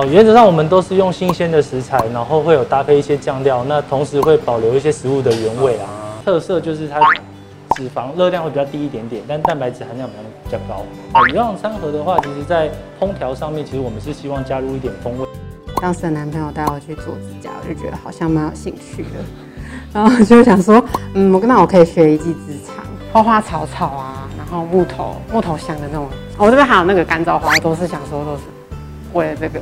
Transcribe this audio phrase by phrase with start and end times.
[0.00, 5.86] 哦，原则上我们都是用新鲜的食材，然后会有搭配一些酱料，那同时会保留一些食物的原味啊。
[6.24, 6.98] 特色就是它
[7.76, 10.16] 脂肪热量会比较低一点点，但蛋白质含量比
[10.50, 10.82] 较比较高。
[11.12, 12.68] 哦，鱼浪餐盒的话，其实在
[12.98, 15.24] 烹调上面，其实我们是希望加入一点风味。
[15.80, 19.20] 当时的男朋友带我去做指甲，我就觉得好像蛮有兴趣的，
[19.92, 20.84] 然后就想说，
[21.14, 26.08] 嗯，我跟那我可以学一技之长，花花草草啊，然后木头木头香的那种。
[26.36, 28.42] 我这边还有那个干燥花，都是想说都是。
[29.12, 29.60] 为了这个，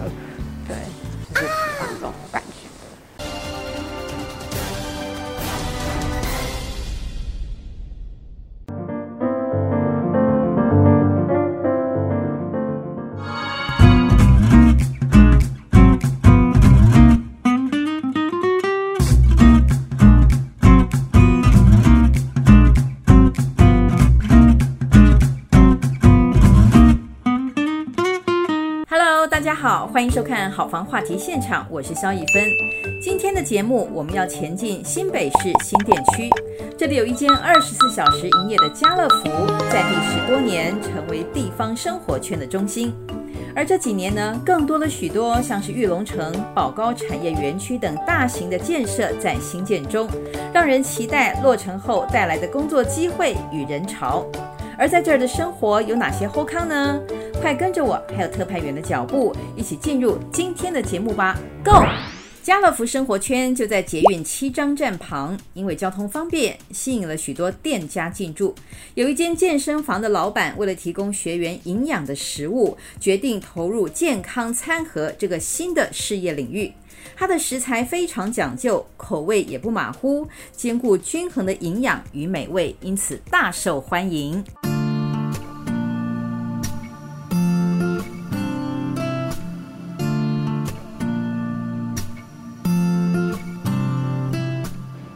[30.03, 32.43] 欢迎收看好房话题现场，我是肖一芬。
[33.01, 36.29] 今天的节目我们要前进新北市新店区，
[36.77, 39.31] 这里有一间二十四小时营业的家乐福，
[39.71, 42.93] 在地十多年，成为地方生活圈的中心。
[43.55, 50.09] 而这几年呢，更多了许多像是玉龙城、宝高产业园区等大型的建设在兴建中，
[50.53, 54.27] 让人期待落成后带来的工作机会与人潮。
[54.77, 56.99] 而在这儿的生活有哪些后康呢？
[57.43, 61.73] 快跟着我，还有特派员的脚步，一起进入今天的节目吧！Go！
[62.41, 68.55] 家乐福生活圈就在捷运七张站旁，因为交通方便，吸引了许多店家进驻。
[68.95, 76.73] 有一间健身房的老板，为了提供学员营养的食物，决定投入健康餐盒这个新的事业领域。
[77.17, 84.45] 它的食材非常讲究，口味也不马虎，兼顾均衡的营养与美味，因此大受欢迎。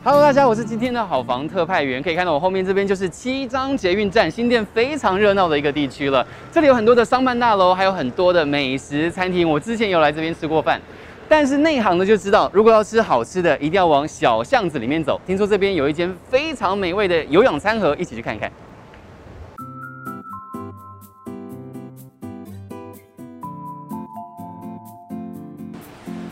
[0.09, 2.01] Hello，大家，我是今天的好房特派员。
[2.01, 6.25] 可以看到我后面这边就是七张捷运站，新店非常热闹的一个地区了。
[6.53, 9.51] 这里有很多的商办大楼，还有很多的美食餐厅。
[9.51, 10.81] 我之前有来这边吃过饭，
[11.29, 15.21] 但是内行的就知道，如果要吃好吃的，一定要往小巷子里面走。
[15.27, 18.49] 听说这边有一间非常美味的有氧餐盒，一起去看看。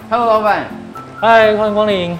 [0.08, 0.68] Hello，老板。
[1.20, 2.16] 嗨，欢迎光临。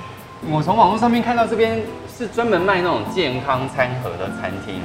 [0.51, 1.81] 我从网络上面看到这边
[2.17, 4.77] 是专门卖那种健康餐盒的餐厅，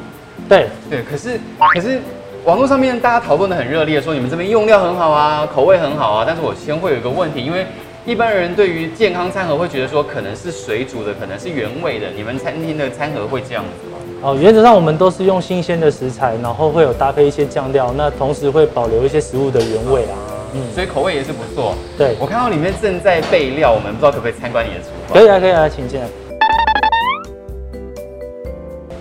[0.47, 1.39] 对对，可是
[1.73, 2.01] 可是
[2.45, 7.65] 网络上面大家讨论的很热烈，说你们这边用料很好啊，口味很好啊，但是我先会有一个问题，因为
[8.05, 13.97] 一般人对于健康餐盒会觉得说可能是水煮的，可能是原味的，你们餐厅的餐盒会这样子吗？
[14.21, 20.15] 哦，原则上我们都是用新鲜的食材，然后会有搭配一些酱料，那同时会保留一些食物的原味啊。
[20.53, 21.75] 嗯，所以口味也是不错。
[21.97, 25.17] 对，我看到里面正在备料，我们不知道可不可以参观你的厨房？
[25.17, 26.07] 可以啊，可以啊，请进来。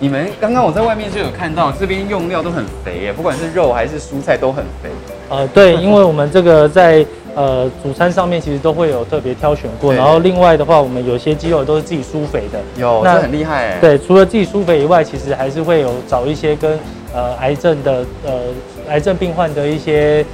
[0.01, 4.89] 你们刚刚我在外面就有看到，这边用料都很肥耶，不管是肉还是蔬菜都很肥。
[5.29, 7.05] 呃，对， 因为我们这个在
[7.35, 12.59] 呃主餐上面其实都会有特别挑选过，然后另外的话，我们有些鸡肉都是自己舒肥的。
[12.77, 13.77] 有，那很厉害。
[13.81, 16.79] 对，除了自己舒肥以外，其实还是会有找一些跟
[17.13, 18.31] 呃癌症的呃
[18.87, 20.25] 癌症病患的一些。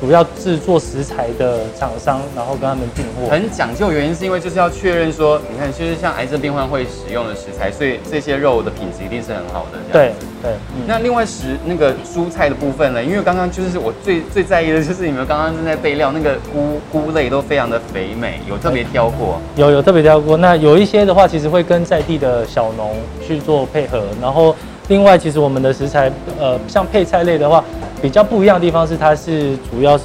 [0.00, 3.90] 主要制作食材的厂商，然后跟他们订货，很讲究。
[3.90, 9.78] 原因是因为就是要确认说，你看，就是像癌症病患会使用的食材，所以这些肉的品质一定是很好的。
[9.92, 10.12] 对
[10.42, 10.52] 对。
[10.76, 13.02] 嗯、那另外食那个蔬菜的部分呢？
[13.02, 19.40] 因为刚刚就是我最最在意的就是你们刚刚正在备料，那个菇菇类都非常的肥美，有特别挑过？
[19.56, 20.36] 有有特别挑过。
[20.36, 22.96] 那有一些的话，其实会跟在地的小农
[23.26, 24.54] 去做配合，然后。
[24.88, 27.64] 另外，其实我们的食材，呃，像配菜类的话，
[28.00, 30.04] 比较不一样的地方是，它是主要是，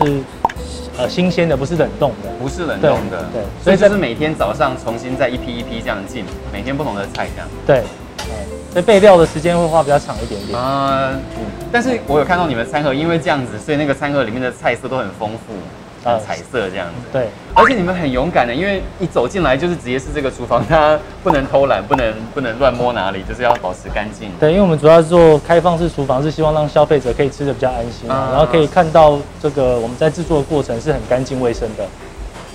[0.97, 7.84] 呃，新鲜的，不是冷冻的，不是冷冻的，对，对，所以就是每天早上重新再一批一批这样进，每天不同的菜这样，对，
[8.72, 15.53] 所以备料的时间会花比较长一点点，啊、嗯，但是我有看到你们餐盒，因为这样子，所以那个餐盒里面的菜色都很丰富。
[16.04, 24.32] 啊，彩色这样子，对，而且你们很勇敢的，因为一走进来就是直接是这个厨房， 它不能偷懒，不能不能乱摸哪里，就是要保持干净。
[24.40, 31.86] 对，因为我们主要是做开放式厨房，是希望让消费者可以吃的比较安心，啊，然后可以看到这个我们在制作的过程是很干净卫生的。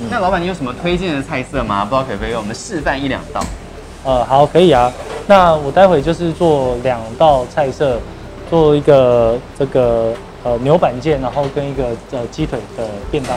[0.00, 1.84] 嗯、那老板，你有什么推荐的菜色吗？
[1.84, 3.40] 不知道可不可以给我们示范一两道？
[4.04, 4.92] 呃，好，可以啊。
[5.28, 8.00] 那我待会就是做两道菜色，
[8.50, 10.12] 做一个这个。
[10.44, 13.36] 呃，牛板腱，然后跟一个呃鸡腿的便当。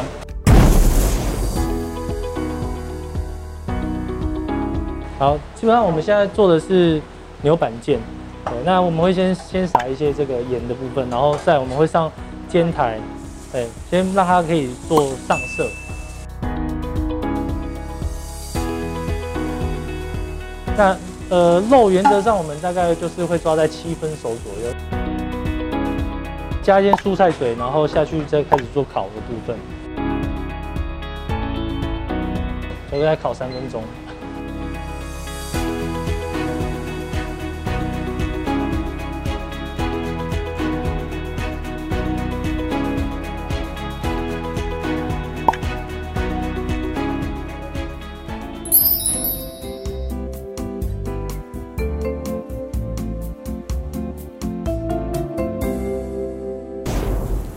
[5.17, 7.01] 好，基本上我们现在做的是
[7.41, 7.97] 牛板腱。
[8.65, 12.11] 那我们会先先撒一些这个盐的部分，然后再我们会上
[12.47, 12.97] 煎台，
[13.51, 15.67] 对，先让它可以做上色。
[20.75, 20.97] 那
[21.29, 24.98] 呃肉原则上我们大概就是会抓在七分熟左右，
[26.69, 29.57] 加一些蔬菜水，然后下去再开始做烤的部分，
[32.91, 33.81] 大概烤三分钟。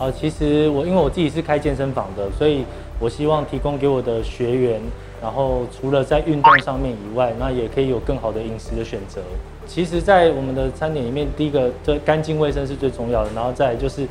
[0.03, 2.65] 呃，其实我因为我自己是开健身房的，所以
[2.99, 4.81] 我希望提供给我的学员，
[5.21, 9.21] 然后除了在运动上面以外，那也可以有更好的饮食的选择。
[9.65, 14.05] 其实，在我们的餐点里面，第一个，这干净卫生是最重要的，然后再就是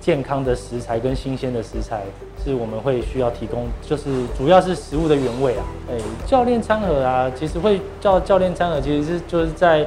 [0.00, 2.00] 健康的食材跟新鲜的食材
[2.42, 4.04] 是我们会需要提供，就是
[4.38, 5.64] 主要是食物的原味啊。
[5.90, 5.94] 哎，
[6.26, 9.86] 教练餐盒啊，其实会叫教练餐盒，其实是就是在。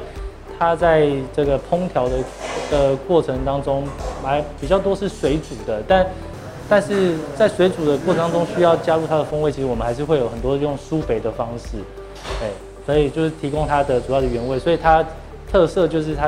[0.59, 2.15] 它在这个烹调的
[2.69, 3.83] 的过程当中，
[4.23, 6.05] 还比较多是水煮的，但
[6.69, 11.77] 但是在水煮的过程当中需要加入它的风味，其实我们还是会有很多用舒肥的方式，
[12.41, 12.49] 哎，
[12.85, 15.03] 所以就是提供它的主要的原味，所以它
[15.51, 16.27] 特色就是它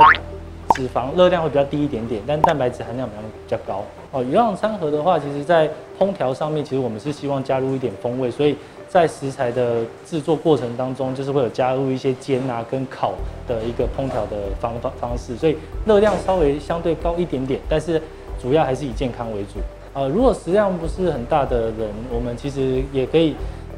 [0.76, 3.84] 脂肪热量会比较低一点点，但蛋白质含量比较比较高。
[4.12, 5.70] 哦，鱼浪餐盒的话，其实在
[6.00, 8.56] 烹调上面，其实我们是希望加入一点风味，所以。
[8.90, 13.14] 在食材的制作过程当中，就是会有加入一些煎啊跟烤
[13.48, 15.56] 的一个烹调的方法方式，所以
[15.86, 18.02] 热量稍微相对高一点点，但是
[18.42, 19.60] 主要还是以健康为主。
[19.94, 23.36] 呃，如果食量不是很大的人，我们其实也可以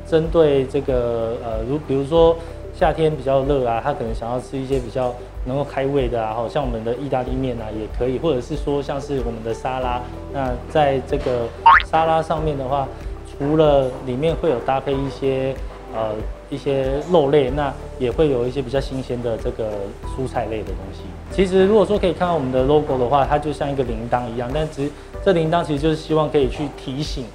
[0.07, 2.33] 针对这个呃，如比如说
[2.73, 5.13] 夏天比较热啊，他可能想要吃一些比较
[5.45, 11.49] 能够开胃的啊，好像我们的意大利面啊也可以，或者是说像是我们的沙拉，那在这个
[11.85, 12.87] 沙拉上面的话。
[13.37, 15.55] 除了里面会有搭配一些
[15.95, 16.13] 呃
[16.49, 19.71] 一些肉类，那也会有一些比较新鲜的这个
[20.05, 21.01] 蔬菜类的东西。
[21.31, 24.91] 其实如果说可以看到我们的 logo 的话，它就像一个铃铛一样，但其实
[25.23, 27.25] 这铃铛其实就是希望可以去提醒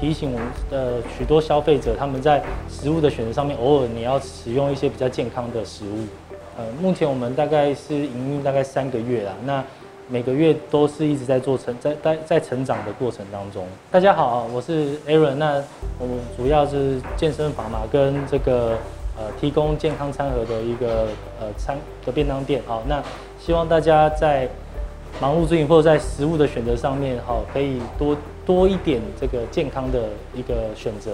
[0.00, 6.06] 提醒我们的许多消费者，他们在食物的选择上面，偶尔你要使用一些比较健康的食物。
[6.56, 9.64] 呃，目前我们大概是营运大概三个月啦，那。
[10.06, 13.66] 每个月都是一直在做成在在在成长的过程当中。
[13.90, 15.36] 大家好，我是 Aaron。
[15.36, 15.62] 那
[15.98, 18.76] 我们主要是健身房嘛，跟这个
[19.16, 21.08] 呃提供健康餐盒的一个
[21.40, 22.60] 呃餐的便当店。
[22.66, 23.02] 好，那
[23.40, 24.46] 希望大家在
[25.20, 28.14] 忙碌之余或者在食物的选择上面，好，可以多
[28.44, 31.12] 多一点这个健康的一个选择。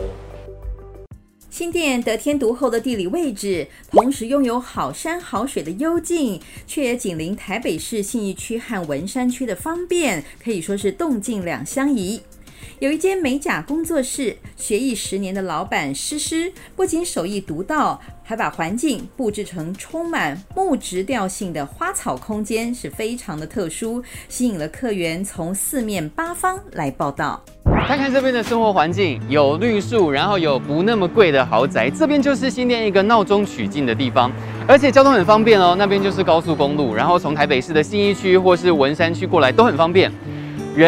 [1.61, 12.23] 新店得天独厚的地理位置，同时拥有好山好水的幽静，却也紧邻台北市信义区和文山区的方便，可以说是动静两相宜。
[12.81, 27.45] 有一间美甲工作室，学艺十年的老板诗诗，不仅手艺独到，还把环境布置成充满木质调性的花草空间，是非常的特殊，吸引了客源从四面八方来报道。
[27.87, 34.33] 看看这边的生活环境，有绿树，然后有不那么贵的豪宅，这边就是新店一个闹中取静的地方，
[34.67, 40.11] 而且交通很方便哦，那边就是高速公路，然后从台北市的信义区或是文山区过来都很方便。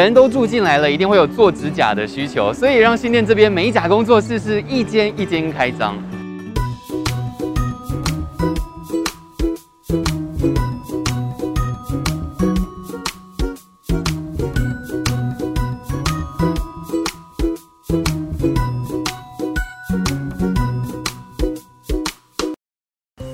[0.00, 5.94] 人都住进来了，一定会有做指甲的需求，所以让新店这边美甲工作室是一间一间开张。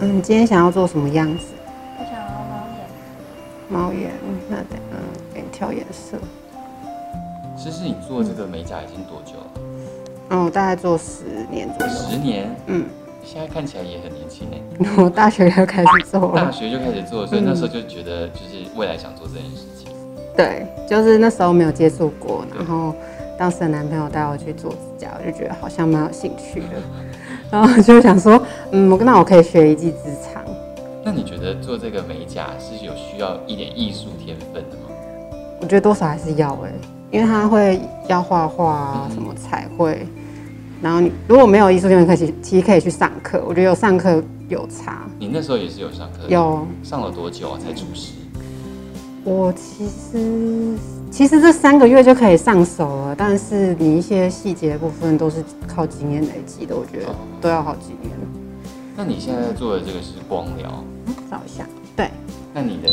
[0.01, 1.45] 嗯，你今天想要做什么样子？
[1.99, 2.91] 我想要猫眼。
[3.69, 4.11] 猫眼，
[4.51, 4.99] 那得嗯，
[5.33, 6.19] 给你挑颜色。
[7.59, 9.47] 诗诗，你做这个美甲已经多久了？
[10.31, 11.93] 嗯，我大概做十年左右。
[11.93, 12.49] 十年？
[12.67, 12.85] 嗯。
[13.25, 14.95] 现在看起来也很年轻哎。
[15.03, 16.45] 我大学就开始做了。
[16.45, 19.93] 大学就开始做，所以那时候就觉得就是未来想做这件事情。
[20.37, 22.95] 对，就是那时候没有接触过，然后
[23.37, 26.81] 当时的男朋友带我去做指甲，我就觉得好像蛮有兴趣的，
[27.51, 30.43] 然后就想说，嗯，我那我可以学一技之长。
[31.05, 34.95] 那你觉得做这个美甲是有需要一点艺术天分的吗？
[35.61, 36.73] 我觉得多少还是要哎。
[37.11, 40.23] 因为他会要画画啊，什么彩绘，嗯、
[40.83, 43.43] 然后你如果没有艺术天分，可以其实可以去上课。
[43.47, 45.07] 我觉得有上课有差。
[45.19, 46.29] 你那时候也是有上课？
[46.29, 46.67] 有。
[46.83, 47.59] 上了多久啊？
[47.59, 48.13] 才出师？
[49.25, 50.77] 我其实
[51.11, 58.15] 其实这三个月就可以上手了，但是你一些细节部分都是靠经验累积的，我觉得都要好几年。
[58.97, 60.85] 那你现在做的这个是光疗？
[61.07, 61.65] 嗯，找一下。
[61.97, 62.11] 对。
[62.55, 62.93] 那你的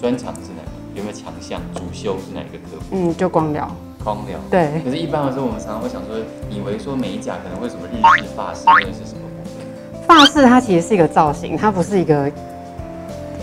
[0.00, 0.73] 专长是哪个？
[0.94, 1.60] 有没有强项？
[1.74, 3.10] 主修是哪一个科目？
[3.10, 3.68] 嗯，就光疗。
[4.02, 4.38] 光疗。
[4.50, 4.80] 对。
[4.84, 6.16] 可是，一般来说，我们常常会想说，
[6.50, 10.06] 以为说美甲可能会什么日式发饰，或者是什么部分？
[10.06, 12.30] 法式它其实是一个造型，它不是一个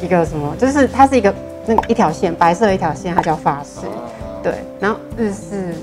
[0.01, 1.33] 一个什么，就是它是一个
[1.65, 3.85] 那个一条线，白色的一条线，它叫发饰。
[3.87, 4.07] 啊、
[4.41, 4.55] 对。
[4.79, 5.75] 然后日式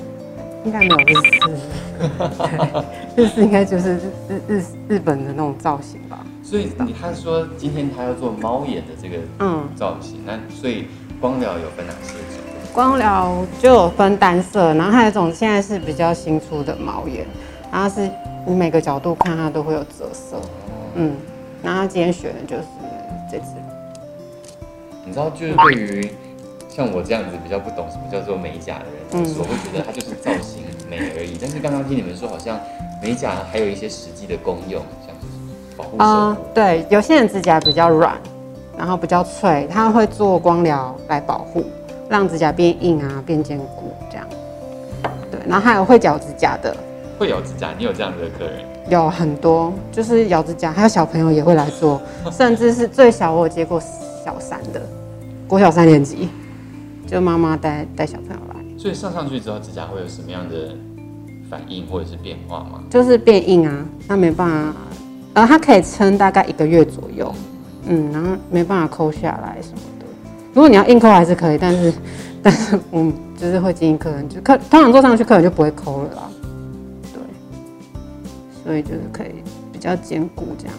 [0.65, 1.57] 应该没有日式，
[3.17, 6.25] 日式应该就是日日日本的那种造型吧。
[6.49, 10.87] 所以你他说今天他要做猫眼的这个嗯造型，那、嗯、所以
[11.21, 12.41] 光疗有分哪些种？
[12.73, 17.27] 光疗就有分单色，然后还有一种现在是比较新出的猫眼，
[17.71, 18.09] 然后是
[18.47, 20.41] 你每个角度看它都会有折射，
[20.95, 21.15] 嗯，
[21.63, 22.63] 然后他今天选的就是
[23.31, 23.45] 这只。
[25.05, 26.11] 你知道，就是对于
[26.71, 31.37] 像我这样子比较不懂什么叫做美甲的人来说，会觉得它就是造型美而已。
[31.39, 32.59] 但是刚刚听你们说，好像
[33.03, 34.83] 美甲还有一些实际的功用。
[35.97, 38.17] 啊、呃，对，有些人指甲比较软，
[38.77, 41.65] 然后比较脆，他会做光疗来保护，
[42.09, 44.27] 让指甲变硬啊，变坚固这样。
[45.31, 46.77] 对，然后还有会咬指甲的，
[47.19, 48.65] 会咬指甲，你有这样子的客人？
[48.89, 52.01] 有很多，就是咬指甲，还有小朋友也会来做，
[52.33, 53.79] 甚至是最小我有接过
[54.25, 54.81] 小三的，
[55.47, 56.29] 国小三年级，
[57.07, 58.79] 就妈妈带带小朋友来。
[58.79, 60.75] 所以上上去之后，指甲会有什么样的
[61.51, 62.83] 反应或者是变化吗？
[62.89, 64.75] 就是变硬啊，那没办法。
[65.39, 67.33] 然后它可以撑大概一个月左右，
[67.87, 70.07] 嗯，然后没办法抠下来什么的。
[70.53, 71.95] 如果你要硬抠还是可以，但是，
[72.43, 76.23] 但是我们就是会建议客人就客通常坐上去客人就不会抠了啦，
[77.15, 77.23] 对，
[78.65, 80.75] 所以就是可以比较坚固这样。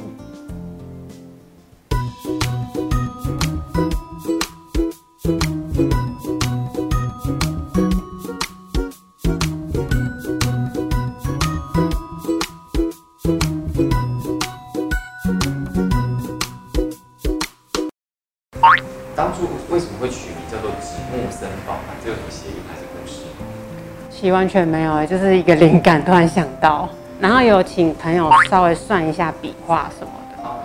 [24.20, 26.90] 其实完全没有，就是一个灵感突然想到，
[27.22, 30.44] 然后有请朋友稍微算一下笔画什么的。
[30.44, 30.60] 啊，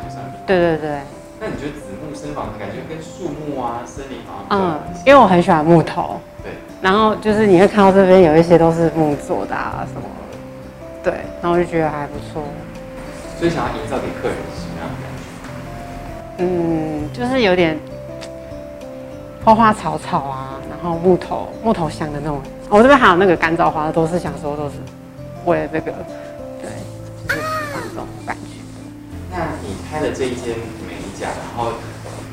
[0.44, 0.98] 对对对。
[1.38, 4.58] 那你觉得子木生房感觉跟树木啊、森林好像？
[4.58, 6.18] 嗯，因为我很喜欢木头。
[6.42, 6.50] 对。
[6.82, 11.12] 然后就是你会看到这边有一些都是木做的啊什么的。
[11.12, 11.12] 对。
[11.40, 12.42] 然后我就觉得还不错。
[13.38, 15.06] 所以想要营造给客人是什么样的感
[16.38, 16.44] 觉？
[16.44, 17.78] 嗯，就是有点
[19.44, 22.40] 花花草草啊，然后木头木头香的那种。
[22.68, 24.74] 我这边还有那个干燥花，都是想说都是
[25.44, 25.92] 为了这个，
[26.60, 26.70] 对，
[27.28, 28.60] 就是喜欢这种感觉。
[29.30, 31.72] 那你开的这一间美甲，然后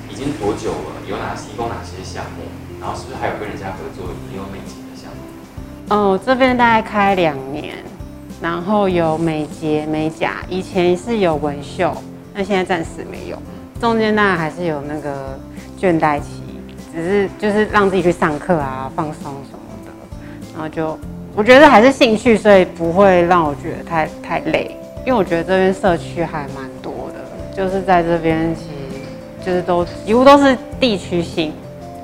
[0.10, 1.02] 已经多久了？
[1.08, 2.44] 有哪提供哪些项目？
[2.80, 5.94] 然后是不是还有跟人家合作也有美睫的项目？
[5.94, 7.76] 哦，这边大概开两年，
[8.42, 11.96] 然后有美睫、美甲，以前是有纹绣，
[12.34, 13.38] 那现在暂时没有。
[13.80, 15.38] 中间当然还是有那个
[15.80, 16.41] 倦怠期，
[16.94, 19.60] 只是就是让自己去上课啊，放松什么。
[20.54, 21.00] 然后就，
[21.34, 24.76] 我觉得还是兴趣，所以不会让我觉得太太累，
[25.08, 31.54] 因为我觉得这边社区还蛮多的，就是在这边其实就是都几乎都是地区性，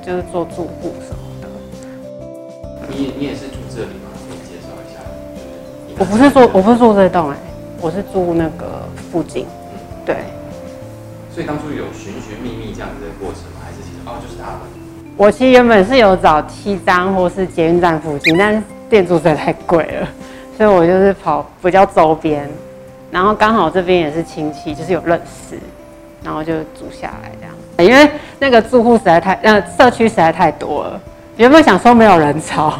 [0.04, 1.48] 就是做住户什么的。
[2.88, 4.08] 你你也是住这里吗？
[4.26, 4.98] 可以介绍一下。
[5.98, 7.36] 我不是住，我不是住这栋哎，
[7.82, 9.44] 我是住那个附近。
[9.44, 10.16] 嗯，对。
[11.34, 13.60] 所以当初有寻寻觅觅这样子的过程吗？
[13.62, 14.77] 还是其实哦，就是他们。
[15.18, 20.08] 我其实原本是有找七张或是捷运站附近，但是店租实在太贵了，
[20.56, 22.48] 所以我就是跑比较周边，
[23.10, 25.58] 然后刚好这边也是亲戚，就是有认识，
[26.22, 27.90] 然后就住下来这样。
[27.90, 28.08] 因为
[28.38, 31.00] 那个住户实在太，呃，社区实在太多了，
[31.36, 32.74] 原本想说没有人潮，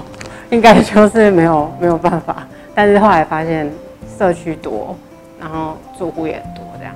[0.51, 3.69] 应该就是没有没有办法，但是后来发现
[4.17, 4.97] 社区多，
[5.41, 6.95] 然后住户也多这样。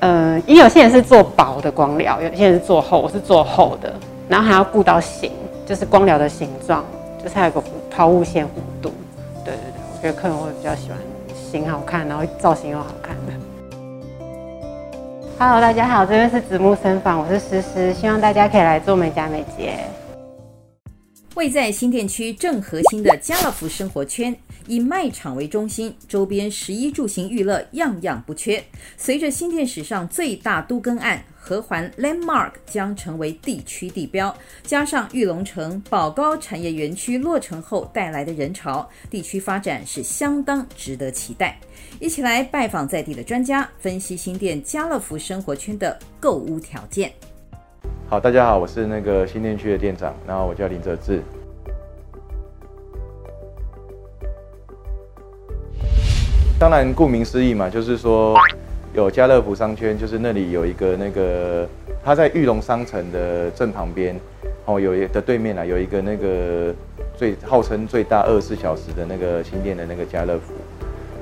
[0.00, 3.94] 呃，因为有些人是做薄的光疗，有些人是做厚，我是做厚的。
[4.30, 5.32] 然后还要顾到形，
[5.66, 6.84] 就是光疗的形状，
[7.20, 7.60] 就是还有个
[7.90, 8.92] 抛物线弧度。
[9.44, 10.98] 对对对，我觉得客人会比较喜欢
[11.34, 13.32] 形好看，然后造型又好看的。
[15.36, 19.80] Hello，大家好，这边是子木生坊，我是诗诗，希望大家可以来做美甲美睫。
[21.34, 24.36] 位在新店区正核心的家乐福生活圈。
[24.66, 28.62] 以卖场为中心，周边十一住行娱乐样样不缺。
[28.96, 34.32] 随着新店史上最大都更案和环 Landmark 将成为地区地标，
[34.62, 41.58] 加上玉龙城宝高产业园区落成后带来的人潮，地区发展是相当值得期待。
[41.98, 47.12] 一起来拜访在地的专家，分析新店家乐福生活圈的购物条件。
[48.10, 51.22] 好，大家好，我是那个新店区的店长，然后我叫林哲志。
[56.58, 58.36] 当然，顾名思义嘛，就是说
[58.94, 61.64] 有家乐福商圈，就是那里有一个那个，
[62.04, 64.18] 它在玉龙商城的正旁边，
[64.64, 66.74] 哦，有一的对面啊，有一个那个
[67.16, 70.52] 最号称最大二十四小时的那个新店的那个家乐福。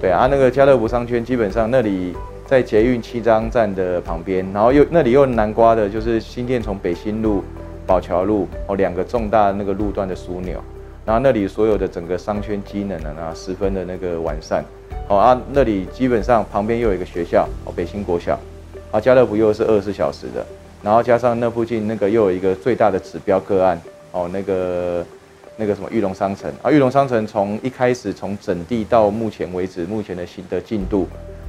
[0.00, 2.16] 对啊，那个家乐福商圈基本上那里
[2.49, 7.45] 在捷运七张站的旁边，然后又那里又南瓜的就是新店从北新路、
[7.87, 10.59] 宝桥路哦两个重大那个路段的枢纽，
[11.05, 14.64] 然后那里所有的整个商圈机能呢，十分的那个完善。
[15.11, 18.38] 哦啊，那里基本上旁边又有一个学校哦，北新国小，
[18.90, 20.47] 啊，家乐福又是二十四小时的，
[20.83, 23.78] 然后加上那附近那个又有一个最大的指标个案
[24.12, 25.05] 哦，那个
[25.57, 31.07] 那个什么玉龙商城啊，玉龙商城从一开始从整地到目前为止，目前的新的进度，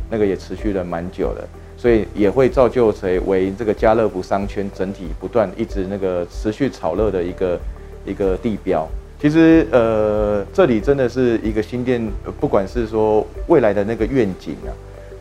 [0.10, 1.48] 那个也持续了蛮久的，
[1.78, 7.60] 所以也会造就成为这个家乐福商圈整体不断一直那个持续炒热的一个
[8.06, 8.88] 一个地标。
[9.22, 12.02] 其实，呃，这里真的是一个新店，
[12.40, 14.72] 不管是说未来的那个愿景啊，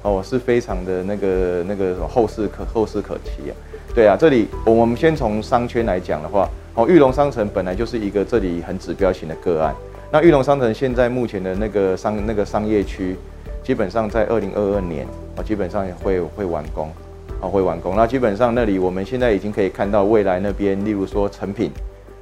[0.03, 3.53] 哦，是非常的那个那个后市可后市可期啊。
[3.95, 9.75] 对啊，这里我们先从商圈来讲的话，哦，玉龙商城本来就是一个这里很指标型的个案。
[10.13, 13.17] 那玉龙商城现在目前的那个商那个商业区，
[13.69, 15.07] 基本上在二零二二年
[15.37, 16.89] 啊，基本上也会会完工，
[17.39, 17.95] 啊，会完工。
[17.95, 21.71] 那基本上那里我们现在已经可以看到未来那边，例如说成品。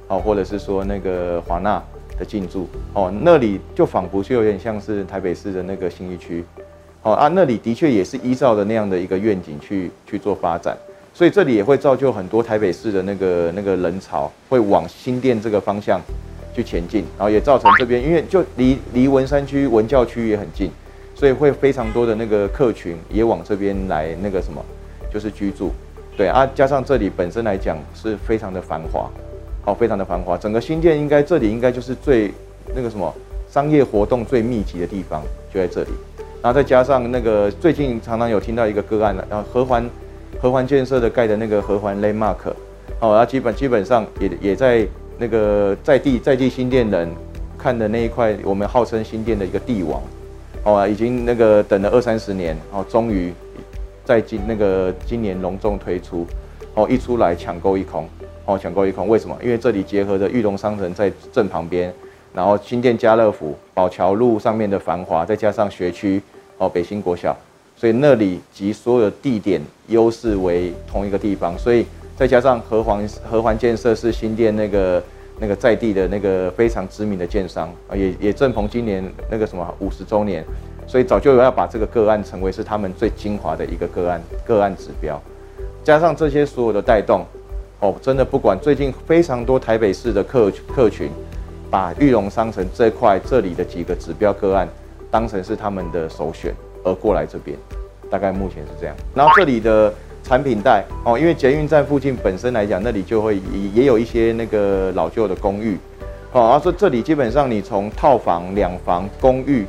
[0.09, 1.81] 哦，或者是说那个华纳
[2.19, 6.43] 的进驻，哦，那里就仿佛就有点像是台北市的那个新义区，
[7.03, 10.77] 哦啊，那里的确也是依照的那样的一个愿景去去做发展，
[11.13, 15.99] 所以这里也会造就很多台北市的那个那个人潮会往新店这个方向
[16.53, 20.71] 去前进，然后也造成这边因为就离离文山区文教区也很近，
[21.17, 24.63] 所以会非常多的那个客群也往这边来那个什么，
[25.11, 25.71] 就是居住，
[26.15, 29.09] 对啊，加上这里本身来讲是非常的繁华。
[29.65, 32.31] 哦，非常的繁华，整个新店应该这里应该就是最
[32.73, 33.13] 那个什么
[33.49, 35.21] 商业活动最密集的地方，
[35.53, 35.89] 就在这里。
[36.41, 39.89] 然后再加上那个最近常常有听到一个个案了，然后合环
[40.39, 42.53] 合环建设的盖的那个合环 Landmark，
[43.01, 47.09] 哦，然后基本基本上也也在那个在地在地新店人
[47.57, 50.01] 看的那一块，我们号称新店的一个地王，
[50.63, 53.33] 哦，已经那个等了二三十年，哦，终于
[54.03, 56.25] 在今那个今年隆重推出，
[56.73, 58.07] 哦，一出来抢购一空。
[58.49, 59.37] 哦，抢购一空，为什么？
[59.43, 61.93] 因为这里结合着裕龙商城在正旁边，
[62.33, 66.21] 然后新店家乐福、宝桥路上面的繁华，再加上学区
[66.57, 67.35] 哦，北新国小，
[67.75, 75.03] 所以那里集所有地点优势为同一个地方，所以再加上合环合环建设是新店那个
[75.39, 80.43] 那个在地的那个非常知名的建商啊，也也正逢今年那个什么五十周年，
[80.87, 85.21] 所以早就有要把这个个案成为是他们最精华的一个个案个案指标，
[85.83, 87.25] 加上这些所有的带动。
[87.79, 91.11] 哦，真的不管最近非常多台北市的客客群，
[91.69, 94.67] 把裕隆商城这块这里的几个指标个案
[95.11, 96.51] 当成是他们的首选
[96.83, 97.55] 而过来这边，
[98.09, 98.95] 大概目前是这样。
[99.13, 99.93] 然后这里的
[100.27, 103.39] 产品带哦，因为捷运站附近本身来讲，那里就会
[103.73, 105.77] 也有一些那个老旧的公寓，
[106.33, 109.65] 哦，然后说这里基本上你从套房、两房、公寓，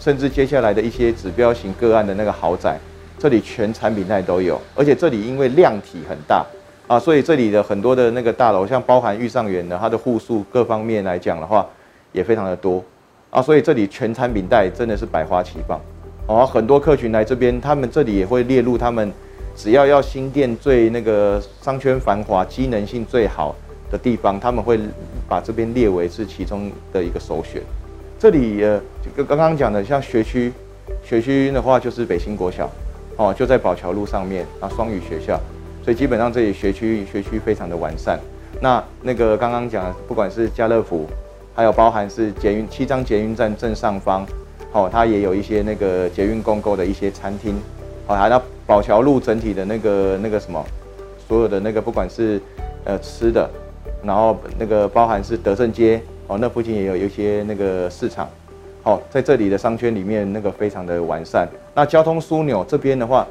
[0.00, 2.76] 甚至接下来的一些指标型个案的那个豪宅，
[3.18, 6.44] 这里全产品带都有，而且这里因为量体很大。
[6.88, 11.64] 啊，所以这里的很多的那个大楼，像包含御上园的，它的户数各方面来讲的话，
[12.10, 12.82] 也非常的多
[13.30, 13.40] 啊。
[13.40, 15.80] 所以这里全产品带真的是百花齐放
[16.26, 16.44] 哦。
[16.44, 19.12] 很多客群来这边，他们这里也会列入他们
[19.62, 23.54] 只要要新店最那个商圈繁华、机能性最好
[23.92, 24.80] 的地方，他们会
[25.28, 27.60] 把这边列为是其中的一个首选。
[28.18, 30.50] 这里呃，就跟刚刚讲的，像学区，
[31.04, 32.70] 学区的话就是北新国小
[33.18, 35.38] 哦，就在宝桥路上面啊，双语学校。
[35.84, 38.18] 所以基本上这里学区学区非常的完善。
[38.62, 41.06] 那那个刚刚讲的，不管是家乐福，
[41.54, 44.26] 还有包含是捷运七张捷运站正上方，
[44.72, 47.60] 哦，它也有一些那个捷运共购的一些餐厅，
[48.06, 50.64] 哦，还有宝桥路整体的那个那个什么，
[51.26, 52.40] 所有的那个不管是
[52.84, 53.50] 呃吃的，
[54.00, 58.30] 然后那个包含是德胜街，哦，那附近也有一些那个市场，
[58.84, 61.48] 哦，在这里的商圈里面那个非常的完善。
[61.74, 63.26] 那交通枢纽这边的话，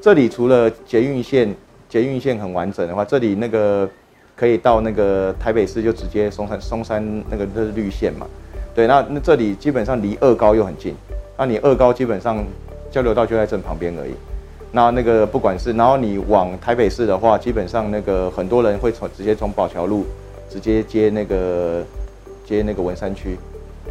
[0.00, 1.52] 这里除了捷运线。
[1.88, 3.88] 捷运线很完整的话，这里那个
[4.34, 8.26] 可以到那个台北市，就直接松山松山那个绿线嘛。
[8.74, 10.94] 对，那那这里基本上离二高又很近，
[11.36, 12.44] 那你二高基本上
[12.92, 14.12] 交流道就在正旁边而已。
[14.74, 20.04] 那那个不管是，然后你往台北市的话，基本上那个很多人会从直接从宝桥路
[20.50, 21.80] 直接接那个
[22.44, 23.38] 接那个文山区，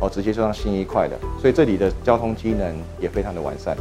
[0.02, 3.78] 哦，直接就上新一块的，所以这里的交通机能也非常的完善。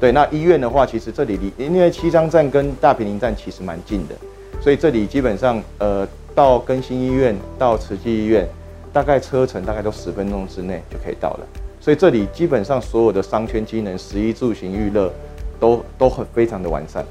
[0.00, 4.14] 对，那医院的话，其实这里离因为七张站跟大坪林站其实蛮近的，
[4.58, 8.48] 所以这里基本上呃到更新医院到慈济医院，
[8.90, 11.40] 大概车程大概都十分钟之内就可以到了。
[11.78, 15.12] 所以这里基本上所有的商圈机能、食衣住行娱乐
[15.60, 17.04] 都都很非常的完善。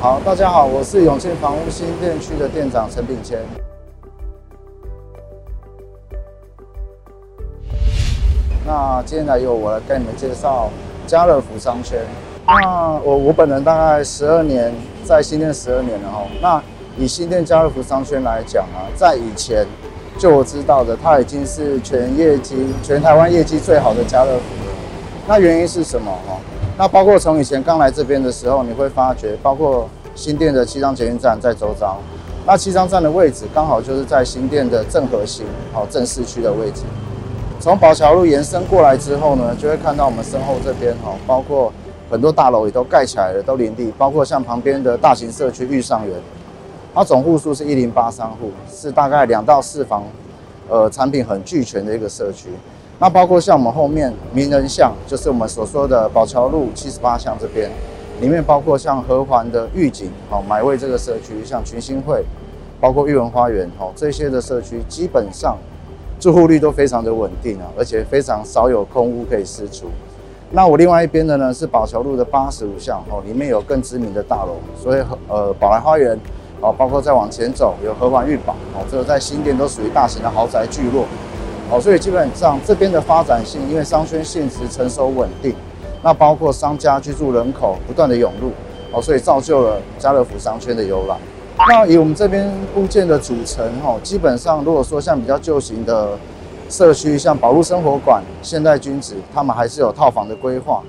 [0.00, 3.38] 好，大家好，我是永庆房屋新店区的店长陈炳谦。
[8.66, 10.68] 那今天来由我来跟你们介绍
[11.06, 12.00] 家乐福商圈。
[12.46, 16.26] 那我我本人大概十二年在新店十二年了哈。
[16.42, 16.62] 那
[16.96, 19.66] 以新店家乐福商圈来讲啊，在以前
[20.18, 24.72] 就我知道的，它已经是全业绩、全台湾业绩最好的家乐福了。
[25.26, 26.38] 那原因是什么哈？
[26.76, 31.98] 那包括从以前刚来这边的时候，你会发觉，包括新店的七张捷运站在周遭。
[32.46, 36.82] 那七张站的位置刚好就是在新店的正核心，好正市区的位置。
[37.58, 41.72] 从宝桥路延伸过来之后呢，就会看到我们身后这边哈，包括
[42.10, 46.14] 很多大楼也都盖起来了，都林立，包括像旁边的大型社区玉上园，
[46.94, 50.04] 它总户数是一零八三户，是大概两到四房，
[50.68, 52.48] 呃，产品很俱全的一个社区。
[53.00, 57.68] 那包括像我们后面名人巷，就是我们所说的宝桥路七十八巷这边，
[58.20, 62.24] 里面包括像和环的御景，好买位这个社区，像群星汇，
[62.80, 65.58] 包括裕文花园，好这些的社区基本上。
[66.20, 69.86] 住户率都非常的稳定啊，而且非常少有空屋可以释出。
[70.52, 76.18] 那我另外一边的呢是宝桥路的八十五巷哦，里面有更知名的大楼，所以呃宝来花园
[76.64, 81.04] 哦，包括再往前走有和环御宝哦，这个在新店都属于大型的豪宅聚落
[81.70, 85.54] 哦，所以基本上这边的发展性，因为商圈性质成熟稳定，
[86.02, 88.50] 那包括商家居住人口不断的涌入
[88.92, 91.14] 哦，所以造就了家乐福商圈的由来。
[91.68, 96.18] 那以我们这边物件的组成，哈，基本上如果说像比较旧型的
[96.70, 100.82] 社区，像宝路生活馆、现代君子，他们还是有套房的规划。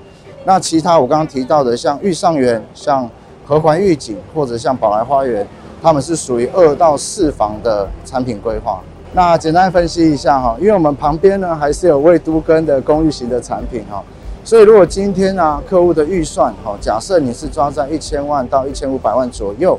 [0.46, 3.10] 那其他我刚刚提到的，像御上园、像
[3.46, 5.46] 合环御景或者像宝来花园，
[5.86, 8.82] 他们是属于二到四房的产品规划。
[9.14, 14.04] 那简单分析一下哈，因为我们旁边呢还是有未都更的公寓型的产品哈，
[14.44, 19.78] 所以如果今天呢客户的预算哈，假设你是抓在一千万到一千五百万左右。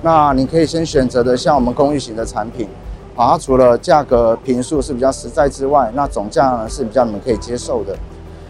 [0.00, 2.66] 那你可以先选择的像我们公寓型的产品，
[3.14, 7.94] 啊，除了价格平数是比较实在之外，那总价呢是比较你们可以接受的。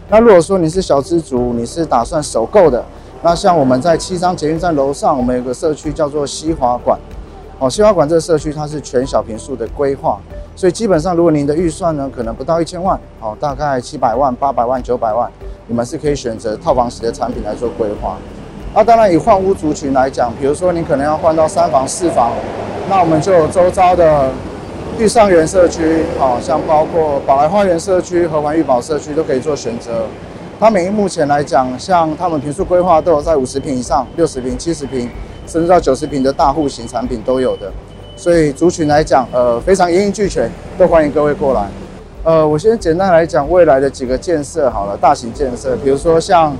[0.09, 2.81] 那如果说你是小资族，你是打算首购的，
[3.25, 6.99] 那像我们在七张捷运站楼上，我们有个社区叫做西华馆，
[7.57, 10.19] 哦，西华馆这个社区它是全小平数的规划，
[10.57, 15.31] 所以基本上如果您的预算呢可能不到一千万，哦，大概七百万、八百万、九百万，
[15.67, 18.17] 你们是可以选择套房型的产品来做规划。
[18.73, 22.33] 那、啊、当然，以换屋族群来讲，比如说你可能要换到三房、四房，
[22.89, 24.29] 那我们就有周遭的
[24.99, 30.07] 御上园社区，好像包括宝来花园社区、和环御宝社区都可以做选择。
[30.63, 35.09] 它每目前来讲，像他们平数规划都有在五十平以上、六十平、七十平，
[35.45, 37.69] 甚至到九十平的大户型产品都有的。
[38.15, 41.67] 所以族群来讲，呃，非常一应俱全，都欢迎各位过来。
[42.23, 46.55] 呃，我先简单来讲未来的几个建设好了，大型建设，比如说像。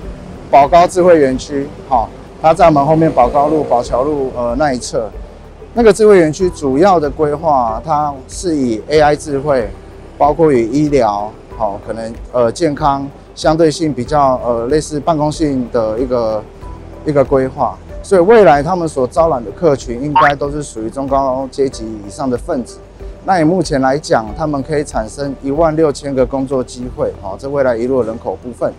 [0.51, 2.09] 宝高智慧园区，好，
[2.41, 5.09] 它在我们后面宝高路、宝桥路呃那一侧，
[5.73, 9.67] 那个智慧园区主要的规划，它是以 AI 智慧，
[10.15, 16.43] 包括与医疗，好，可能呃健康相对性比较呃类似办公性的一个
[17.05, 22.77] 一个规划，所以未来他们所招揽的客群应该都是属于中高阶级以上的分子。
[23.25, 28.71] 那以目前来讲，他们可以产生一万六千个工作机会，好，这未来一路人口部分。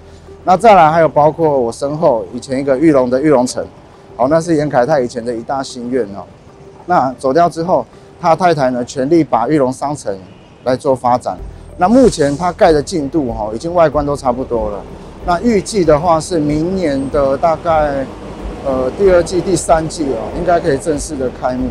[0.45, 3.65] 那再来还有包括我身后以前一个玉龙的玉龙城，
[4.17, 6.23] 好，那是严凯泰以前的一大心愿哦。
[6.87, 7.87] 那走掉之后，
[8.21, 10.15] 他太太呢全力把玉龙商城
[10.65, 11.39] 来做发展。
[11.77, 14.81] 那目前它盖的进度哈，已经外观都差不多了。
[15.27, 18.07] 那预计的话是明年的大概
[18.65, 21.69] 呃第二季、第三季哦，应该可以正式的开幕。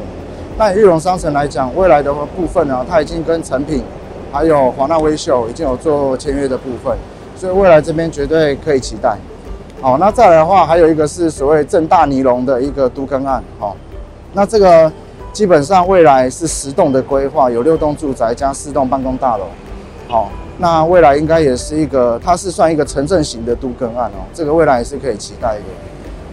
[0.57, 3.83] 那以裕隆商城来讲，未来的部分呢，它已经跟诚品
[4.31, 6.97] 还有华纳威秀已经有做签约的部分。
[7.35, 9.17] 所以未来这边绝对可以期待，
[9.81, 13.75] 好，那再来的话，还有一个是所谓正大尼龙的一个都更案，好，
[14.33, 14.89] 那这个
[15.33, 19.45] 基本上未来是十栋的规划，有六栋住宅加四栋办公大楼，
[20.13, 25.63] 好，那未来应该也是一个，它是算一个城镇型的都更案哦，这个未来也是可以期待的。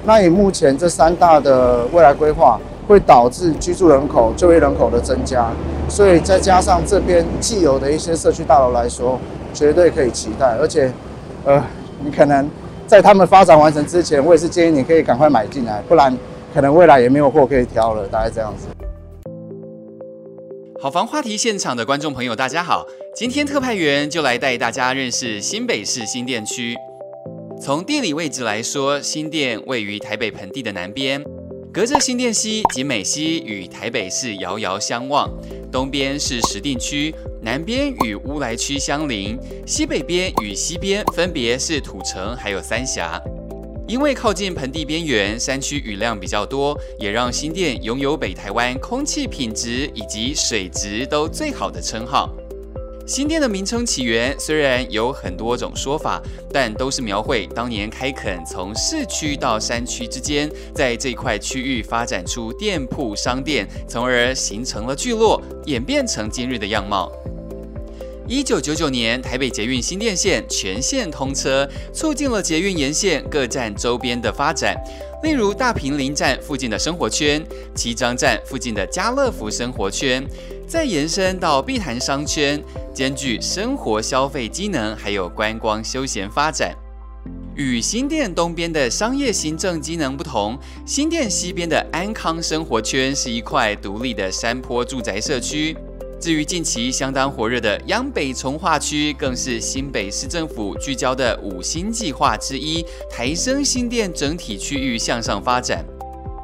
[0.05, 5.49] 那以目前这三大的未来规划，会导致居住人口、就业人口的增加，
[5.89, 9.19] 所以再加上这边既有的一些社区大楼来说。
[9.55, 10.93] 绝对可以期待，而且，
[11.45, 11.61] 呃，
[12.05, 12.49] 你可能
[12.87, 16.15] 在他们发展完成之前，我也是建议你可以赶快买进来，不然
[16.55, 18.69] 可能未来也没有货可以挑了，大概这样子。
[20.81, 26.77] 好房话题现场的观众朋友，大家好，今天特派员就来带大家认识新北市新店区。
[27.61, 31.23] 从地理位置来说，新店位于台北盆地的南边，
[31.73, 35.29] 隔着新店溪、景美溪与台北市遥遥相望，
[35.73, 37.13] 东边是石碇区。
[37.43, 43.21] 南边与乌来区相邻，西北边与西边分别是土城还有三峡。
[43.89, 52.33] 因为靠近盆地边缘，山区雨量比较多，也让新店拥有北台湾空气品质以及水质都最好的称号。
[53.11, 67.11] 新店的名称起源虽然有很多种说法，但都是描绘当年开垦从市区到山区之间，在这块区域发展出店铺商店，从而形成了聚落，演变成今日的样貌。
[68.31, 74.81] 一九九九年，台北捷运新店线全线通车，促进了捷运沿线各站周边的发展。
[75.25, 80.25] 例如大坪林站附近的生活圈，七张站附近的家乐福生活圈，
[80.65, 82.63] 再延伸到碧潭商圈，
[82.95, 86.73] 兼具生活消费机能，还有观光休闲发展。
[87.57, 95.77] 与新店东边的商业行政机能不同，新店西边的安康生活圈是一块独立的山坡住宅社区。
[96.21, 105.83] 至于近期相当火热的央北从化区，更是新北市政府聚焦的五星计划之一，抬升新店整体区域向上发展。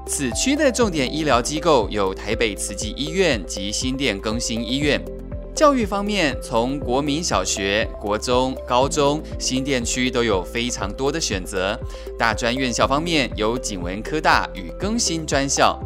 [0.06, 4.98] 此区的重点医疗机构有台北慈济医院及新店更新医院。
[5.54, 11.78] 教育方面，从国民小学、国中、高中，新店区都有非常多的选择。
[12.18, 15.78] 大专院校方面，有景文科大与更新专校。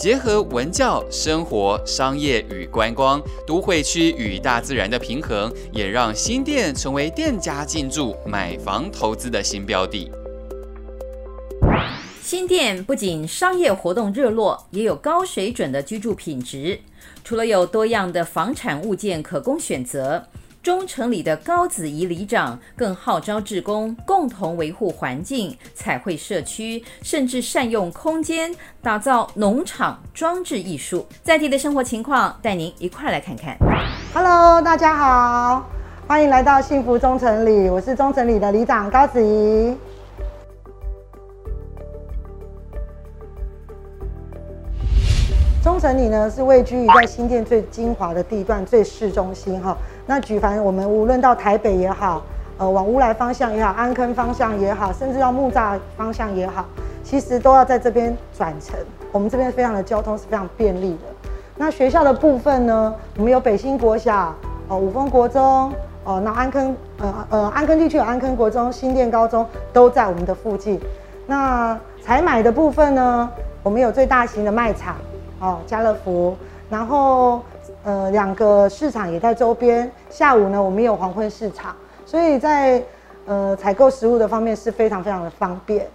[0.00, 10.10] 结合文教、生活、商业与观光，都会区与大自然的平衡，也让新店成为店家进驻、买房投资的新标的。
[12.22, 16.80] 新店不仅商业活动热络，也有高水准的居住品质。
[17.22, 20.24] 除了有多样的房产物件可供选择。
[20.62, 31.06] 中城里的高子怡里长更号召志工共同维护环境、彩绘社区，甚至善用空间打造农场装置艺术。
[31.22, 33.56] 在地的生活情况，带您一块来看看。
[34.12, 35.66] Hello，大家好，
[36.06, 39.74] 欢迎来到幸福中城里，我是中城里的里长高子怡。
[45.62, 49.76] 中城里呢是位居于在新店最精华的地段，最市中心哈。
[50.10, 52.20] 那举凡我们无论到台北也好，
[52.58, 56.64] 呃，往乌来方向也好，安坑方向也好，甚至到木栅方向也好，
[57.04, 58.74] 其实都要在这边转乘。
[59.12, 61.30] 我们这边非常的交通是非常便利的。
[61.56, 64.34] 那学校的部分呢，我们有北新国小，
[64.66, 70.80] 哦，五峰国中，哦，那安坑，呃呃，安坑地区有安坑国中、新店高中都在我们的附近。
[71.24, 73.30] 那采买的部分呢，
[73.62, 74.96] 我们有最大型的卖场。
[75.38, 76.36] 哦，家乐福，
[76.68, 77.40] 然后
[77.84, 79.90] 呃两个市场也在周边。
[80.10, 82.82] 下午呢，我们有黄昏市场，所以在
[83.26, 85.88] 呃采购食物的方面是非常非常的方便。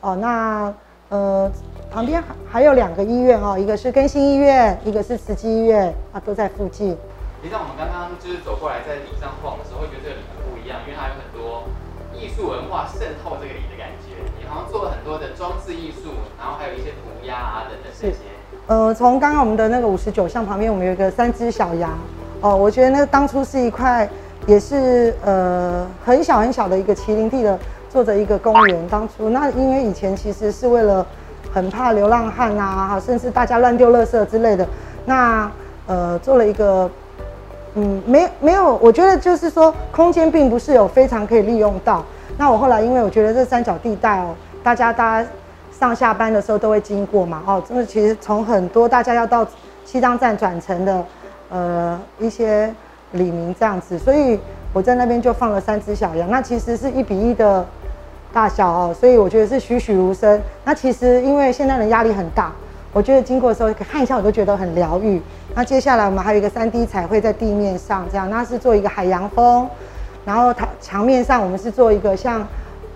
[0.00, 0.72] 哦，那
[1.08, 1.50] 呃
[1.90, 6.96] 旁边还还有两个医院哦，一个是更新医院，一个是慈济医院啊，都在附近。
[7.42, 11.64] 你像我们刚刚就是走过来在里上晃的时候，会觉得这里很不一样，因为它有很多
[12.14, 14.14] 艺术文化渗透这个里的感觉。
[14.38, 16.95] 你好像做了很多的装置艺术，然后还有一些。
[18.68, 21.96] 呃，从刚刚我们的那个五十九巷旁边，我们有一个三只小羊，
[22.40, 24.08] 哦，我觉得那个当初是一块，
[24.44, 27.56] 也是呃很小很小的一个麒麟地的，
[27.88, 28.88] 做着一个公园。
[28.88, 31.06] 当初那因为以前其实是为了
[31.54, 34.66] 很怕流浪汉啊，甚至大家乱丢垃圾之类的，
[35.04, 35.48] 那
[35.86, 36.90] 呃做了一个，
[37.76, 42.04] 嗯，没没有，我觉得就是说空间并不是有非常可以利用到。
[42.36, 45.28] 那我后来因为我觉得这三角地带哦，大家大家。
[45.78, 49.46] 上下班的时候都会经过嘛，哦，真的其实从很多大家要到
[49.84, 51.04] 七张站转乘的，
[51.50, 52.72] 呃，一些
[53.12, 54.40] 里民这样子，所以
[54.72, 57.62] 我在那边就放了三只小羊，那其实是一比一的
[58.32, 60.40] 大小哦，所以我觉得是栩栩如生。
[60.64, 62.50] 那其实因为现在人压力很大，
[62.94, 65.20] 我觉得经过的时候看一下我都觉得很疗愈。
[65.54, 69.68] 那接下来我们还有一个三 D 彩绘在地面上，这样那是做一个海洋风，
[70.24, 72.46] 然后它墙面上我们是做一个像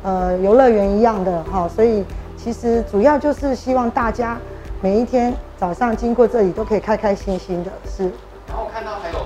[0.03, 2.03] 呃游乐园一样的哈，所以。
[2.42, 4.38] 其实主要就是希望大家
[4.81, 8.05] 每一天早上经过这里都可以开开心心的，是。
[8.48, 9.18] 然后我看到还有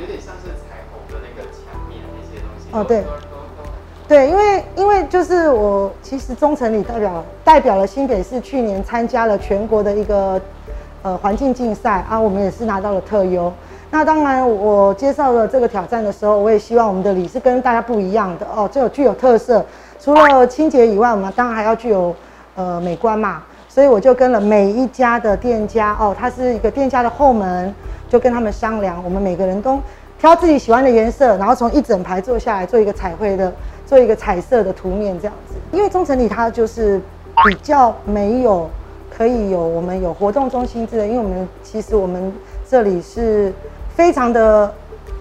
[0.00, 2.68] 有点像是彩虹的那个墙面那些东西。
[2.70, 3.02] 哦，对。
[4.06, 10.40] 对，因为因为就是我其实中城里代表代表了新北市去年参加了全国的一个
[11.02, 13.52] 呃环境竞赛啊，我们也是拿到了特优。
[13.90, 19.66] 那当然我接受了这个挑战的时候，我也希望我们的里是跟大家不一样的哦，这有具有特色。
[19.98, 22.14] 除了清洁以外，我们当然还要具有。
[22.56, 27.72] 呃，美观嘛，所以我就跟了每一家的店家哦，它是一个店家的后门，
[28.08, 29.78] 就跟他们商量，我们每个人都
[30.18, 33.52] 挑自己喜欢的颜色，然后从一整排做下来，做一个彩绘的，
[33.84, 35.54] 做一个彩色的图面这样子。
[35.70, 36.98] 因为中城里它就是
[37.44, 38.66] 比较没有
[39.14, 42.32] 可以有我们有活动中心之类，因为我们其实我们
[42.66, 43.52] 这里是
[43.94, 44.72] 非常的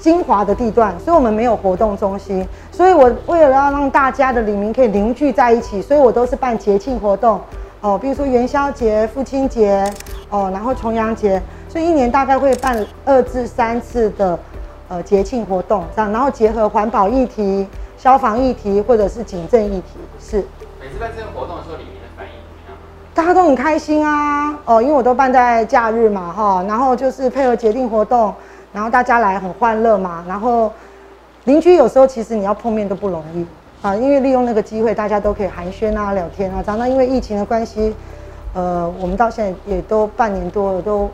[0.05, 2.47] 精华的地段，所以我们没有活动中心。
[2.71, 7.41] 所以我为了要让大家的里民可以凝聚在一起，所以我都是办节庆活动
[7.81, 9.83] 哦，比如说元宵节、父亲节
[10.29, 14.37] 哦，然后重阳节，所以一年大概会办二至三次的
[14.89, 20.37] 呃节庆活动这样，然后结合环保议题、消防议题或者是警政议题，是。
[20.79, 22.77] 每次办这个活动的时候，里民的反应怎么样？
[23.15, 28.31] 大家都很开心啊哦，因为我都办在假日嘛哈，然后就是配合节定活动。
[28.75, 30.69] 然后大家来很欢乐嘛，然后
[31.45, 33.45] 邻居有时候其实你要碰面都不容易
[33.81, 36.61] 啊，因为利用那个机会，大家都可以寒暄啊、聊天啊。
[36.61, 37.95] 长到因为疫情的关系，
[38.53, 41.09] 呃，我们到现在也都半年多了，都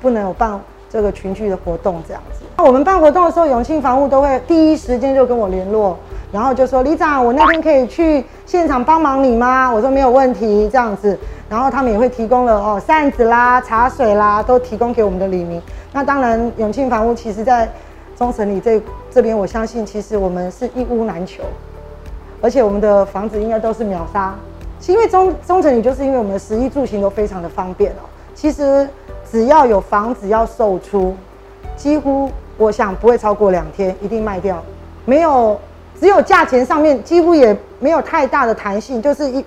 [0.00, 2.44] 不能有办这个群聚的活动这样子。
[2.56, 5.96] 那我们办活动的时候，永庆房屋都会第一时间就跟我联络，
[6.30, 11.18] 然后就说：“李长，我那天可以去现场帮忙你吗？”我说：“没有问题。”这样子，
[11.48, 15.62] 然后他们也会提供了哦扇子啦、茶水啦，都提供给我们的李明。
[15.92, 17.68] 那当然，永庆房屋其实在
[18.16, 21.42] 中城里这这边，我相信其实我们是一屋难求，
[22.42, 24.34] 而且我们的房子应该都是秒杀。
[24.80, 28.04] 是因为中中城里就是因为我们的食衣住行都非常的方便哦。
[28.34, 28.86] 其实
[29.30, 31.16] 只要有房子要售出，
[31.76, 34.62] 几乎我想不会超过两天一定卖掉，
[35.06, 35.58] 没有
[35.98, 39.42] 只有价钱上面几乎也没有太大的弹性，就是一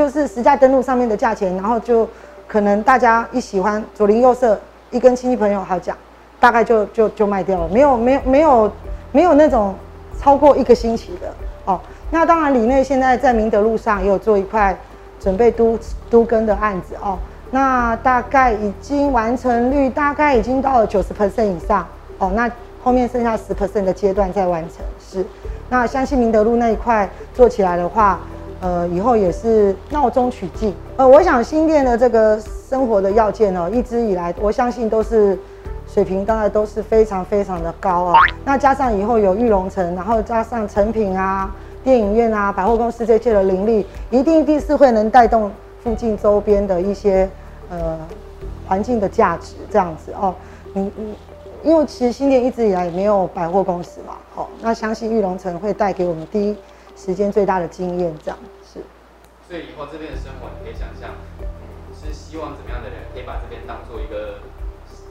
[0.00, 2.08] 就是实价登录上面的价钱，然后就
[2.48, 4.58] 可能大家一喜欢左邻右舍。
[4.90, 5.94] 一跟亲戚朋友好讲，
[6.40, 8.72] 大概就就就卖掉了，没有没有没有
[9.12, 9.74] 没有那种
[10.18, 11.30] 超过一个星期的
[11.66, 11.78] 哦。
[12.10, 14.74] 那当然，里内现在在明德路上也有做一块
[15.20, 17.18] 准备都都更的案子哦。
[17.50, 21.86] 那大概已经完成率大概已经到了九十 percent 以上
[22.16, 22.32] 哦。
[22.34, 22.50] 那
[22.82, 25.22] 后面剩下十 percent 的阶段再完成是。
[25.68, 28.18] 那相信明德路那一块做起来的话。
[28.60, 30.74] 呃，以后也是闹中取静。
[30.96, 35.38] 呃，我想新店的这个生活的要件呢，一直以来我相信都是
[35.86, 38.18] 水平，当然都是非常非常的高啊。
[38.44, 41.50] 那加上以后有玉龙城，然后加上成品啊、
[41.82, 45.50] 电影院啊、百货公司这些的林立，一定一定是会能带动
[45.82, 47.28] 附近周边的一些
[47.70, 47.98] 呃
[48.68, 50.34] 环境的价值这样子哦。
[50.74, 51.14] 你你，
[51.64, 56.54] 因为其实新店一直以来也没有百货公司嘛，哦，那相信玉龙城会带给我们第一。
[57.00, 58.78] 时间最大的经验，这样是。
[59.48, 61.16] 所以以后这边的生活，你可以想象，
[61.96, 64.36] 是希望怎么样的人可以把这边当做一个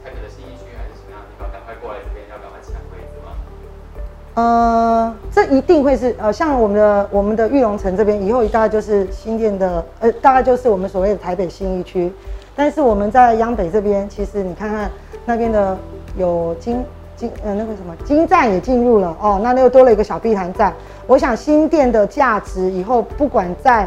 [0.04, 1.50] 台北的新一区，还是什么样的地方？
[1.50, 3.34] 赶快过来这边，要赶快抢位置吗？
[4.34, 12.12] 呃，这一定会是呃，像我们的我们的玉龙城这边，以后大概就是新店的，呃，大概就是我们所谓的台北新一区。
[12.54, 14.90] 但是我们在央北这边，其实你看看
[15.26, 15.76] 那边的
[16.16, 16.84] 有金
[17.20, 20.72] 金呃那个什么金站也进入了哦，那又多了一个小碧潭站。
[21.06, 23.86] 我想新店的价值以后不管在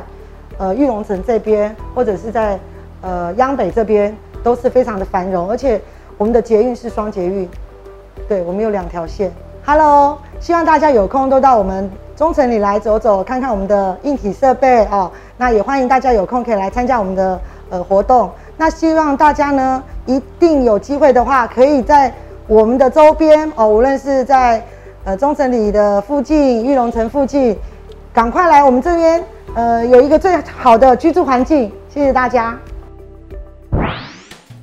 [0.59, 2.59] 呃玉龙城这边，或者是在
[3.01, 5.81] 呃央北这边，都是非常的繁荣，而且
[6.15, 7.49] 我们的捷运是双捷运，
[8.29, 9.31] 对，我们有两条线。
[9.65, 15.09] Hello，希望大家有空都到我们中城里来走走，看看我们的硬体设备哦。
[15.37, 17.41] 那也欢迎大家有空可以来参加我们的
[17.71, 18.29] 呃活动。
[18.57, 22.13] 那希望大家呢一定有机会的话，可以在
[22.47, 24.63] 我们的周边哦，无论是在。
[25.05, 27.57] 呃，中城里的附近，玉龙城附近，
[28.13, 29.21] 赶快来我们这边，
[29.53, 31.69] 呃，有一个最好的居住环境。
[31.89, 32.57] 谢谢大家。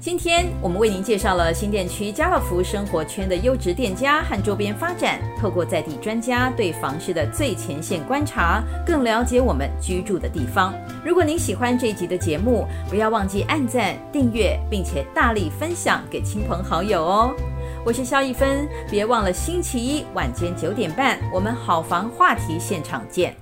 [0.00, 10.72] 今天我们为您介绍了新店区家乐福生活圈的优质店家和周边发展，透过在地专家对房市的最前线观察，更了解我们居住的地方。
[11.04, 17.34] 如果您喜欢这一集的节目，不要忘记按赞、订阅，并且大力分享给亲朋好友哦。
[17.82, 23.34] 我是肖一芬，别忘了星期一晚间九点半，我们好房话题现场见。